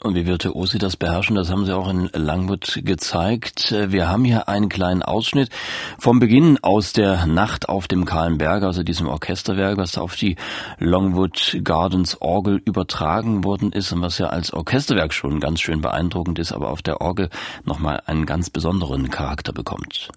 [0.00, 3.70] Und wie virtuos Sie das beherrschen, das haben Sie auch in Langwood gezeigt.
[3.70, 5.50] Wir haben hier einen kleinen Ausschnitt
[5.96, 10.34] vom Beginn aus der Nacht auf dem Kahlen Berg, also diesem Orchesterwerk, was auf die
[10.78, 16.40] Longwood Gardens Orgel übertragen worden ist und was ja als Orchesterwerk schon ganz schön beeindruckend
[16.40, 17.28] ist, aber auf der Orgel
[17.64, 20.08] nochmal einen ganz besonderen Charakter bekommt.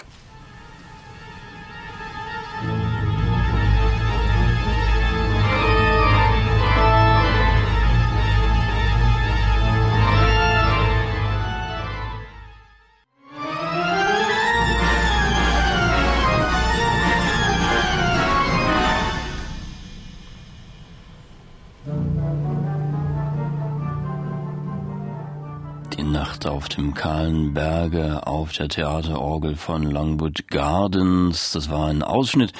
[26.45, 31.53] Auf dem kahlen Berge auf der Theaterorgel von Longwood Gardens.
[31.53, 32.53] Das war ein Ausschnitt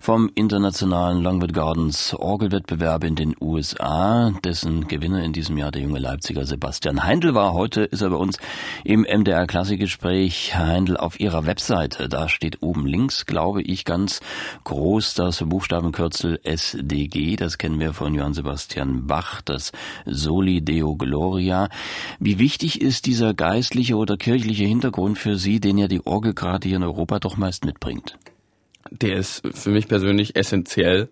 [0.00, 6.00] vom internationalen Longwood Gardens Orgelwettbewerb in den USA, dessen Gewinner in diesem Jahr der junge
[6.00, 7.52] Leipziger Sebastian Heindl war.
[7.52, 8.38] Heute ist er bei uns
[8.82, 10.56] im MDR Klassikgespräch.
[10.56, 14.20] Heindl, auf Ihrer Webseite, da steht oben links, glaube ich, ganz
[14.64, 17.36] groß das Buchstabenkürzel SDG.
[17.36, 19.70] Das kennen wir von Johann Sebastian Bach, das
[20.06, 21.68] Soli Deo Gloria.
[22.18, 26.32] Wie wichtig ist dieser dieser geistliche oder kirchliche Hintergrund für Sie, den ja die Orgel
[26.32, 28.16] gerade hier in Europa doch meist mitbringt?
[28.90, 31.10] Der ist für mich persönlich essentiell,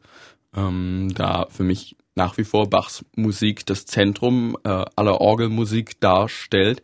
[0.56, 6.80] ähm, da für mich nach wie vor Bachs Musik das Zentrum äh, aller Orgelmusik darstellt.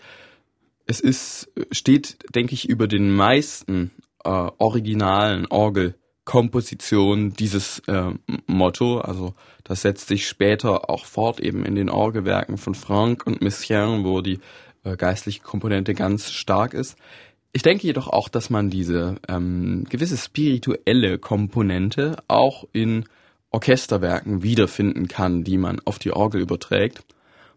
[0.84, 3.90] Es ist, steht, denke ich, über den meisten
[4.24, 8.10] äh, originalen Orgelkompositionen dieses äh,
[8.46, 8.98] Motto.
[8.98, 9.32] Also
[9.64, 14.20] das setzt sich später auch fort eben in den Orgelwerken von Franck und Messiaen, wo
[14.20, 14.40] die
[14.84, 16.96] äh, geistliche Komponente ganz stark ist.
[17.52, 23.04] Ich denke jedoch auch, dass man diese ähm, gewisse spirituelle Komponente auch in
[23.50, 27.04] Orchesterwerken wiederfinden kann, die man auf die Orgel überträgt.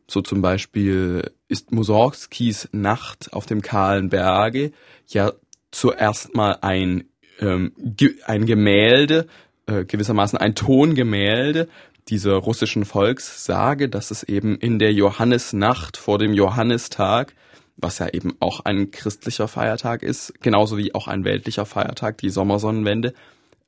[0.08, 4.72] So zum Beispiel ist Mussorgskis Nacht auf dem kahlen Berge
[5.08, 5.32] ja
[5.72, 7.06] zuerst mal ein,
[7.40, 7.72] ähm,
[8.26, 9.28] ein Gemälde,
[9.66, 11.70] äh, gewissermaßen ein Tongemälde,
[12.10, 17.34] dieser russischen Volkssage, dass es eben in der Johannisnacht vor dem Johannistag,
[17.78, 22.30] was ja eben auch ein christlicher Feiertag ist, genauso wie auch ein weltlicher Feiertag, die
[22.30, 23.14] Sommersonnenwende,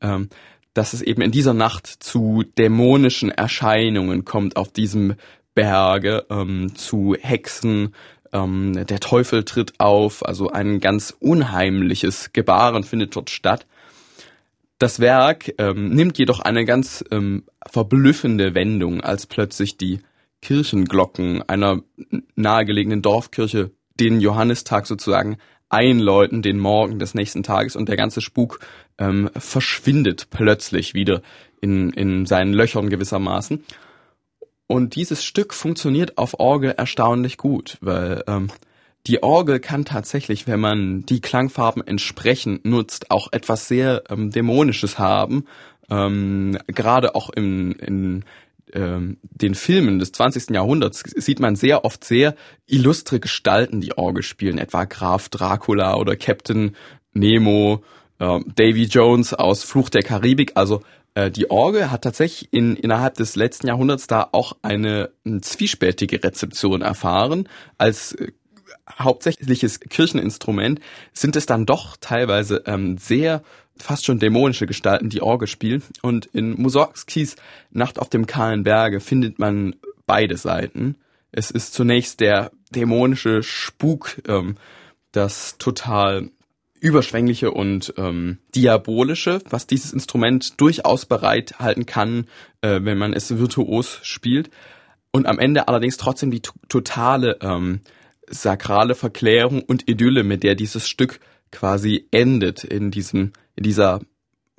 [0.01, 0.29] ähm,
[0.73, 5.15] dass es eben in dieser Nacht zu dämonischen Erscheinungen kommt auf diesem
[5.55, 7.95] Berge, ähm, zu Hexen,
[8.31, 13.65] ähm, der Teufel tritt auf, also ein ganz unheimliches Gebaren findet dort statt.
[14.79, 20.01] Das Werk ähm, nimmt jedoch eine ganz ähm, verblüffende Wendung, als plötzlich die
[20.41, 21.81] Kirchenglocken einer
[22.35, 25.37] nahegelegenen Dorfkirche den Johannistag sozusagen
[25.69, 28.59] einläuten, den Morgen des nächsten Tages und der ganze Spuk
[28.99, 31.21] ähm, verschwindet plötzlich wieder
[31.59, 33.63] in, in seinen Löchern gewissermaßen.
[34.67, 38.49] Und dieses Stück funktioniert auf Orgel erstaunlich gut, weil ähm,
[39.07, 44.99] die Orgel kann tatsächlich, wenn man die Klangfarben entsprechend nutzt, auch etwas sehr ähm, Dämonisches
[44.99, 45.45] haben.
[45.89, 48.25] Ähm, Gerade auch in, in
[48.73, 50.49] ähm, den Filmen des 20.
[50.49, 56.15] Jahrhunderts sieht man sehr oft sehr illustre Gestalten, die Orgel spielen, etwa Graf Dracula oder
[56.15, 56.75] Captain
[57.13, 57.83] Nemo,
[58.19, 60.51] äh, Davy Jones aus Fluch der Karibik.
[60.55, 60.81] Also
[61.15, 66.23] äh, die Orgel hat tatsächlich in, innerhalb des letzten Jahrhunderts da auch eine, eine zwiespältige
[66.23, 67.47] Rezeption erfahren.
[67.77, 68.31] Als äh,
[68.99, 70.79] hauptsächliches Kircheninstrument
[71.13, 73.43] sind es dann doch teilweise ähm, sehr
[73.77, 75.83] fast schon dämonische Gestalten, die Orgel spielen.
[76.01, 77.35] Und in Mussorgskis
[77.71, 79.75] Nacht auf dem kahlen Berge findet man
[80.05, 80.95] beide Seiten.
[81.31, 84.55] Es ist zunächst der dämonische Spuk, ähm,
[85.11, 86.29] das total
[86.79, 92.27] überschwängliche und ähm, diabolische, was dieses Instrument durchaus bereithalten kann,
[92.61, 94.49] äh, wenn man es virtuos spielt.
[95.11, 97.81] Und am Ende allerdings trotzdem die totale ähm,
[98.29, 101.19] sakrale Verklärung und Idylle, mit der dieses Stück
[101.51, 104.01] quasi endet in diesem, in dieser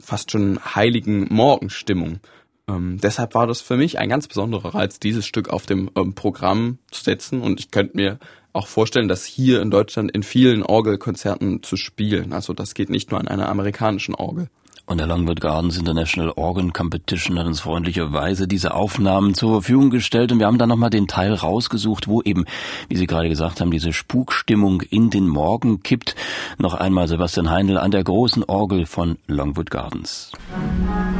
[0.00, 2.20] fast schon heiligen Morgenstimmung.
[2.68, 6.14] Ähm, deshalb war das für mich ein ganz besonderer Reiz, dieses Stück auf dem ähm,
[6.14, 8.18] Programm zu setzen und ich könnte mir
[8.52, 12.32] auch vorstellen, das hier in Deutschland in vielen Orgelkonzerten zu spielen.
[12.32, 14.48] Also das geht nicht nur an einer amerikanischen Orgel.
[14.88, 20.32] Und der Longwood Gardens International Organ Competition hat uns freundlicherweise diese Aufnahmen zur Verfügung gestellt
[20.32, 22.46] und wir haben dann nochmal den Teil rausgesucht, wo eben,
[22.88, 26.16] wie Sie gerade gesagt haben, diese Spukstimmung in den Morgen kippt.
[26.56, 30.32] Noch einmal Sebastian Heindl an der großen Orgel von Longwood Gardens.
[30.56, 31.17] Musik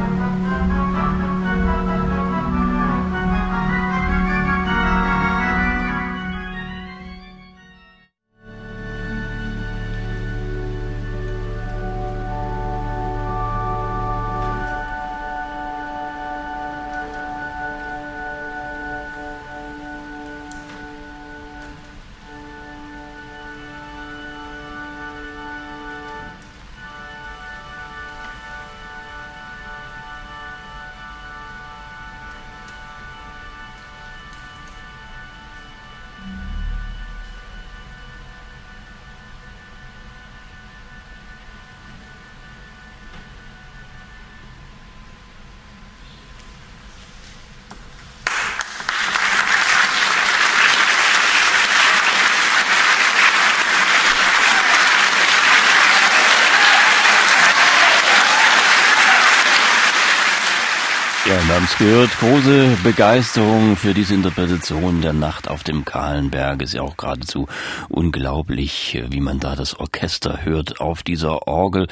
[61.79, 67.47] gehört, große Begeisterung für diese Interpretation der Nacht auf dem Kahlenberg ist ja auch geradezu
[67.87, 71.87] unglaublich, wie man da das Orchester hört auf dieser Orgel.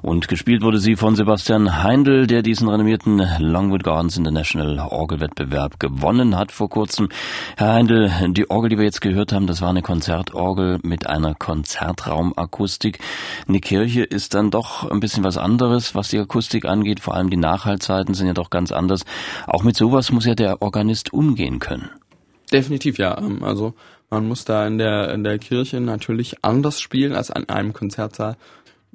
[0.00, 6.38] Und gespielt wurde sie von Sebastian Heindl, der diesen renommierten Longwood Gardens International Orgelwettbewerb gewonnen
[6.38, 7.08] hat vor kurzem.
[7.56, 11.34] Herr Heindl, die Orgel, die wir jetzt gehört haben, das war eine Konzertorgel mit einer
[11.34, 13.00] Konzertraumakustik.
[13.48, 17.00] Eine Kirche ist dann doch ein bisschen was anderes, was die Akustik angeht.
[17.00, 19.04] Vor allem die Nachhaltzeiten sind ja doch ganz anders.
[19.46, 21.90] Auch mit sowas muss ja der Organist umgehen können.
[22.52, 23.18] Definitiv ja.
[23.18, 23.74] Ähm, also
[24.10, 28.36] man muss da in der in der Kirche natürlich anders spielen als an einem Konzertsaal.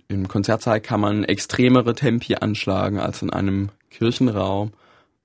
[0.07, 4.71] Im Konzertsaal kann man extremere Tempi anschlagen als in einem Kirchenraum.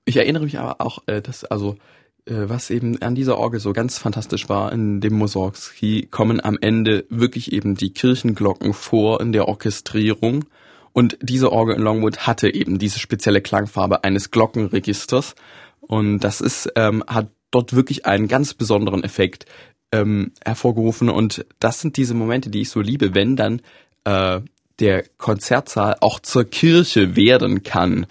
[0.05, 1.77] Ich erinnere mich aber auch, äh, dass also
[2.25, 6.57] äh, was eben an dieser Orgel so ganz fantastisch war, in dem Mussorgsky kommen am
[6.59, 10.45] Ende wirklich eben die Kirchenglocken vor in der Orchestrierung.
[10.93, 15.35] Und diese Orgel in Longwood hatte eben diese spezielle Klangfarbe eines Glockenregisters.
[15.81, 19.45] Und das ist, ähm, hat dort wirklich einen ganz besonderen Effekt
[19.91, 21.09] ähm, hervorgerufen.
[21.09, 23.61] Und das sind diese Momente, die ich so liebe, wenn dann
[24.05, 24.41] äh,
[24.79, 28.05] der Konzertsaal auch zur Kirche werden kann.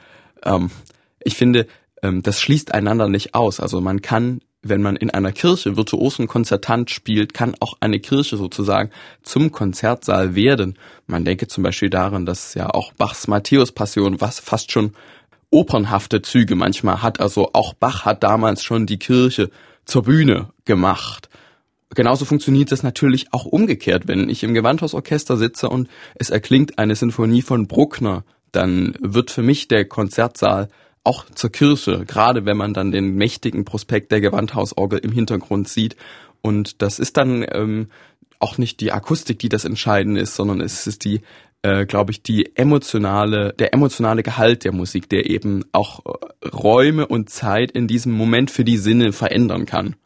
[0.44, 0.70] Ähm,
[1.22, 1.66] ich finde,
[2.02, 3.60] ähm, das schließt einander nicht aus.
[3.60, 8.36] Also man kann wenn man in einer Kirche virtuosen Konzertant spielt, kann auch eine Kirche
[8.36, 8.90] sozusagen
[9.22, 10.78] zum Konzertsaal werden.
[11.06, 14.92] Man denke zum Beispiel daran, dass ja auch Bachs Matthäus-Passion was fast schon
[15.50, 17.20] opernhafte Züge manchmal hat.
[17.20, 19.50] Also auch Bach hat damals schon die Kirche
[19.84, 21.28] zur Bühne gemacht.
[21.94, 24.08] Genauso funktioniert das natürlich auch umgekehrt.
[24.08, 29.42] Wenn ich im Gewandhausorchester sitze und es erklingt eine Sinfonie von Bruckner, dann wird für
[29.42, 30.68] mich der Konzertsaal
[31.04, 35.96] auch zur Kirche, gerade wenn man dann den mächtigen Prospekt der Gewandhausorgel im Hintergrund sieht.
[36.42, 37.88] Und das ist dann ähm,
[38.38, 41.22] auch nicht die Akustik, die das Entscheidende ist, sondern es ist die,
[41.62, 47.06] äh, glaube ich, die emotionale, der emotionale Gehalt der Musik, der eben auch äh, Räume
[47.06, 49.96] und Zeit in diesem Moment für die Sinne verändern kann.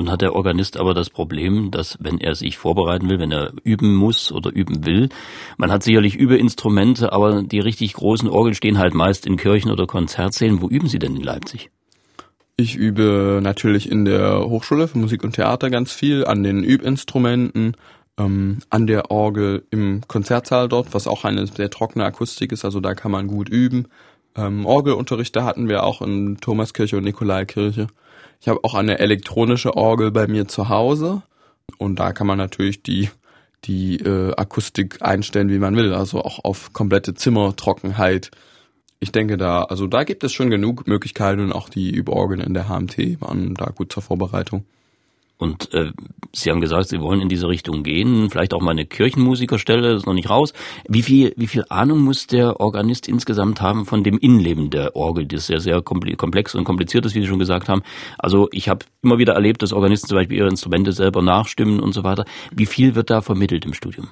[0.00, 3.52] Nun hat der Organist aber das Problem, dass wenn er sich vorbereiten will, wenn er
[3.64, 5.10] üben muss oder üben will,
[5.58, 9.86] man hat sicherlich Überinstrumente, aber die richtig großen Orgeln stehen halt meist in Kirchen oder
[9.86, 10.62] Konzertsälen.
[10.62, 11.68] Wo üben Sie denn in Leipzig?
[12.56, 17.76] Ich übe natürlich in der Hochschule für Musik und Theater ganz viel, an den Übinstrumenten,
[18.18, 22.80] ähm, an der Orgel im Konzertsaal dort, was auch eine sehr trockene Akustik ist, also
[22.80, 23.88] da kann man gut üben.
[24.34, 27.88] Ähm, Orgelunterrichte hatten wir auch in Thomaskirche und Nikolaikirche.
[28.40, 31.22] Ich habe auch eine elektronische Orgel bei mir zu Hause
[31.78, 33.10] und da kann man natürlich die
[33.64, 38.30] die äh, Akustik einstellen, wie man will, also auch auf komplette Zimmertrockenheit.
[39.00, 42.54] Ich denke da, also da gibt es schon genug Möglichkeiten und auch die Überorgeln in
[42.54, 44.64] der HMT waren da gut zur Vorbereitung.
[45.40, 45.92] Und äh,
[46.32, 50.02] Sie haben gesagt, Sie wollen in diese Richtung gehen, vielleicht auch mal eine Kirchenmusikerstelle, das
[50.02, 50.52] ist noch nicht raus.
[50.86, 55.26] Wie viel, wie viel Ahnung muss der Organist insgesamt haben von dem Innenleben der Orgel,
[55.26, 57.82] das ja sehr komplex und kompliziert ist, wie Sie schon gesagt haben.
[58.18, 61.92] Also ich habe immer wieder erlebt, dass Organisten zum Beispiel ihre Instrumente selber nachstimmen und
[61.92, 62.26] so weiter.
[62.54, 64.10] Wie viel wird da vermittelt im Studium?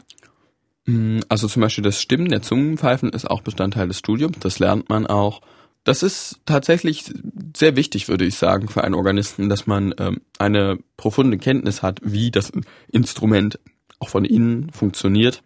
[0.87, 4.89] Mm, also zum Beispiel das Stimmen der Zungenpfeifen ist auch Bestandteil des Studiums, das lernt
[4.89, 5.43] man auch.
[5.89, 7.11] Das ist tatsächlich
[7.57, 12.01] sehr wichtig, würde ich sagen, für einen Organisten, dass man ähm, eine profunde Kenntnis hat,
[12.05, 12.53] wie das
[12.93, 13.59] Instrument
[13.99, 15.43] auch von innen funktioniert,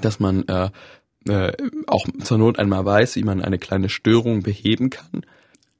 [0.00, 0.70] dass man äh,
[1.28, 1.52] äh,
[1.86, 5.26] auch zur Not einmal weiß, wie man eine kleine Störung beheben kann.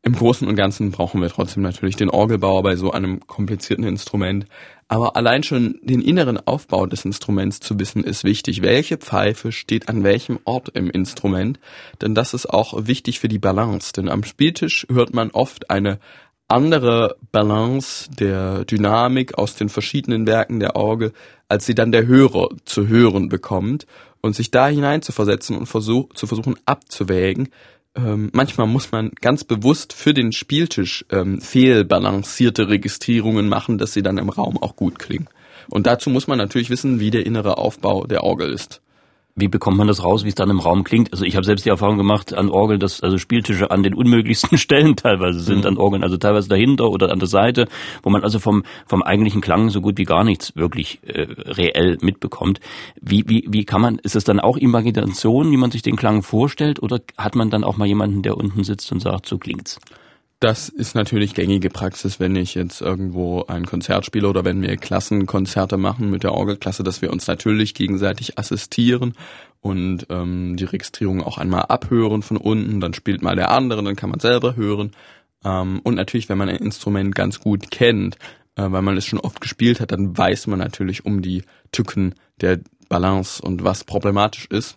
[0.02, 4.44] Im Großen und Ganzen brauchen wir trotzdem natürlich den Orgelbauer bei so einem komplizierten Instrument.
[4.92, 8.60] Aber allein schon den inneren Aufbau des Instruments zu wissen, ist wichtig.
[8.60, 11.58] Welche Pfeife steht an welchem Ort im Instrument?
[12.02, 13.94] Denn das ist auch wichtig für die Balance.
[13.94, 15.98] Denn am Spieltisch hört man oft eine
[16.46, 21.14] andere Balance der Dynamik aus den verschiedenen Werken der Orgel,
[21.48, 23.86] als sie dann der Hörer zu hören bekommt.
[24.20, 27.48] Und sich da hinein zu versetzen und versuch, zu versuchen abzuwägen,
[27.94, 34.02] ähm, manchmal muss man ganz bewusst für den Spieltisch ähm, fehlbalancierte Registrierungen machen, dass sie
[34.02, 35.28] dann im Raum auch gut klingen.
[35.68, 38.80] Und dazu muss man natürlich wissen, wie der innere Aufbau der Orgel ist.
[39.34, 41.12] Wie bekommt man das raus, wie es dann im Raum klingt?
[41.12, 44.58] Also ich habe selbst die Erfahrung gemacht an Orgeln, dass also Spieltische an den unmöglichsten
[44.58, 45.66] Stellen teilweise sind mhm.
[45.66, 47.68] an Orgeln, also teilweise dahinter oder an der Seite,
[48.02, 51.98] wo man also vom vom eigentlichen Klang so gut wie gar nichts wirklich äh, reell
[52.02, 52.60] mitbekommt.
[53.00, 53.98] Wie wie wie kann man?
[53.98, 57.64] Ist es dann auch Imagination, wie man sich den Klang vorstellt, oder hat man dann
[57.64, 59.78] auch mal jemanden, der unten sitzt und sagt, so klingt's?
[60.42, 64.76] Das ist natürlich gängige Praxis, wenn ich jetzt irgendwo ein Konzert spiele oder wenn wir
[64.76, 69.14] Klassenkonzerte machen mit der Orgelklasse, dass wir uns natürlich gegenseitig assistieren
[69.60, 73.94] und ähm, die Registrierung auch einmal abhören von unten, dann spielt mal der andere, dann
[73.94, 74.90] kann man selber hören.
[75.44, 78.16] Ähm, und natürlich, wenn man ein Instrument ganz gut kennt,
[78.56, 82.16] äh, weil man es schon oft gespielt hat, dann weiß man natürlich um die Tücken
[82.40, 84.76] der Balance und was problematisch ist.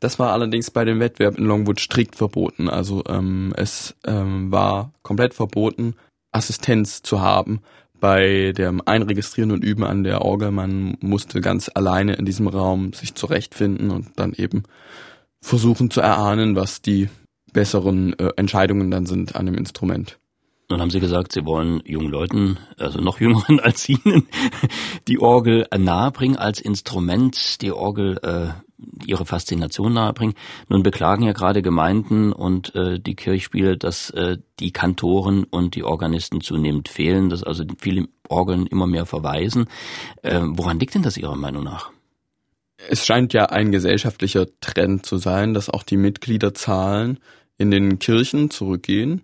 [0.00, 2.68] Das war allerdings bei dem Wettbewerb in Longwood strikt verboten.
[2.68, 5.94] Also ähm, es ähm, war komplett verboten,
[6.32, 7.60] Assistenz zu haben
[7.98, 10.50] bei dem Einregistrieren und Üben an der Orgel.
[10.50, 14.64] Man musste ganz alleine in diesem Raum sich zurechtfinden und dann eben
[15.40, 17.08] versuchen zu erahnen, was die
[17.52, 20.18] besseren äh, Entscheidungen dann sind an dem Instrument.
[20.68, 24.26] Dann haben Sie gesagt, Sie wollen jungen Leuten, also noch jüngeren als Ihnen,
[25.08, 28.65] die Orgel nahebringen als Instrument, die Orgel äh,
[29.04, 30.34] ihre Faszination nahebringen.
[30.68, 35.84] Nun beklagen ja gerade Gemeinden und äh, die Kirchspiele, dass äh, die Kantoren und die
[35.84, 39.66] Organisten zunehmend fehlen, dass also viele Orgeln immer mehr verweisen.
[40.22, 41.90] Äh, woran liegt denn das Ihrer Meinung nach?
[42.88, 47.18] Es scheint ja ein gesellschaftlicher Trend zu sein, dass auch die Mitgliederzahlen
[47.56, 49.22] in den Kirchen zurückgehen.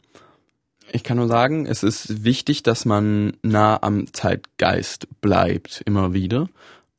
[0.90, 6.48] Ich kann nur sagen, es ist wichtig, dass man nah am Zeitgeist bleibt, immer wieder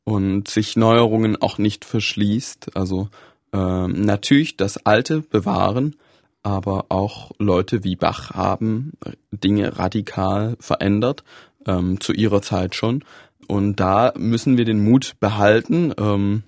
[0.04, 2.76] und sich Neuerungen auch nicht verschließt.
[2.76, 3.08] Also
[3.52, 5.96] ähm, natürlich das Alte bewahren,
[6.42, 8.92] aber auch Leute wie Bach haben
[9.32, 11.24] Dinge radikal verändert,
[11.66, 13.04] ähm, zu ihrer Zeit schon.
[13.46, 16.42] Und da müssen wir den Mut behalten ähm,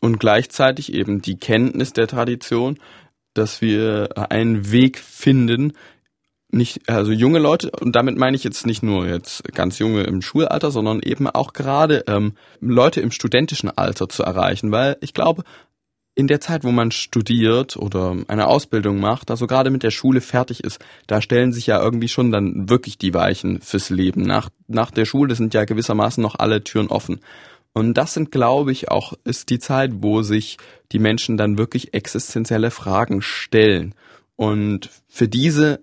[0.00, 2.78] und gleichzeitig eben die Kenntnis der Tradition,
[3.34, 5.72] dass wir einen Weg finden,
[6.52, 10.20] nicht, also junge Leute, und damit meine ich jetzt nicht nur jetzt ganz junge im
[10.22, 15.44] Schulalter, sondern eben auch gerade ähm, Leute im studentischen Alter zu erreichen, weil ich glaube,
[16.14, 20.20] in der Zeit, wo man studiert oder eine Ausbildung macht, also gerade mit der Schule
[20.20, 24.20] fertig ist, da stellen sich ja irgendwie schon dann wirklich die Weichen fürs Leben.
[24.20, 27.20] Nach, nach der Schule sind ja gewissermaßen noch alle Türen offen.
[27.72, 30.58] Und das sind, glaube ich, auch, ist die Zeit, wo sich
[30.92, 33.94] die Menschen dann wirklich existenzielle Fragen stellen.
[34.36, 35.82] Und für diese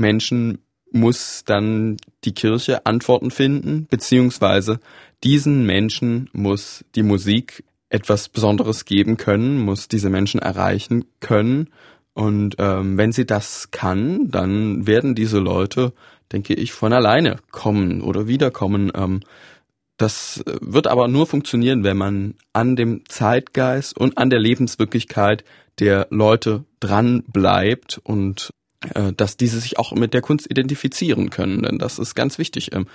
[0.00, 0.58] Menschen
[0.92, 4.80] muss dann die Kirche Antworten finden, beziehungsweise
[5.22, 11.68] diesen Menschen muss die Musik etwas Besonderes geben können, muss diese Menschen erreichen können.
[12.12, 15.92] Und ähm, wenn sie das kann, dann werden diese Leute,
[16.32, 18.90] denke ich, von alleine kommen oder wiederkommen.
[18.94, 19.20] Ähm,
[19.96, 25.44] das wird aber nur funktionieren, wenn man an dem Zeitgeist und an der Lebenswirklichkeit
[25.78, 28.59] der Leute dran bleibt und äh,
[29.14, 32.72] dass diese sich auch mit der Kunst identifizieren können, denn das ist ganz wichtig.
[32.72, 32.86] Ähm,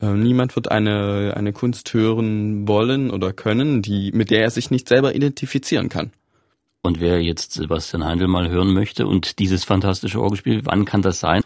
[0.00, 4.70] äh, niemand wird eine, eine Kunst hören wollen oder können, die, mit der er sich
[4.70, 6.10] nicht selber identifizieren kann.
[6.82, 11.20] Und wer jetzt Sebastian Heindl mal hören möchte und dieses fantastische Orgelspiel, wann kann das
[11.20, 11.42] sein?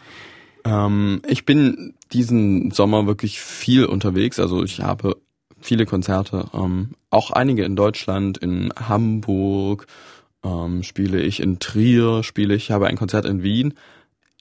[0.63, 4.39] Ähm, ich bin diesen Sommer wirklich viel unterwegs.
[4.39, 5.17] Also ich habe
[5.59, 9.87] viele Konzerte, ähm, auch einige in Deutschland, in Hamburg,
[10.43, 13.73] ähm, spiele ich in Trier, spiele ich, habe ein Konzert in Wien.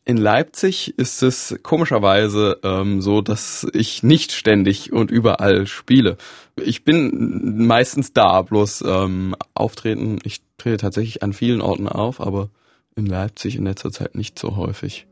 [0.05, 6.17] In Leipzig ist es komischerweise ähm, so, dass ich nicht ständig und überall spiele.
[6.61, 10.19] Ich bin meistens da, bloß ähm, auftreten.
[10.25, 12.51] Ich trete tatsächlich an vielen Orten auf, aber
[12.97, 15.07] in Leipzig in letzter Zeit nicht so häufig.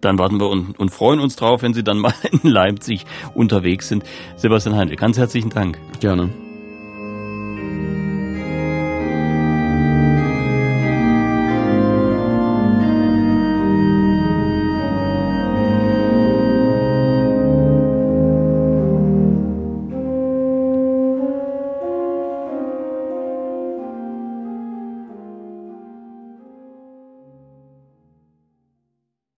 [0.00, 3.88] Dann warten wir und, und freuen uns drauf, wenn Sie dann mal in Leipzig unterwegs
[3.88, 4.02] sind.
[4.36, 5.78] Sebastian Heindl, ganz herzlichen Dank.
[6.00, 6.43] Gerne.